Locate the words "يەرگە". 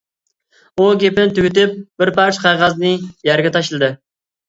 3.33-3.57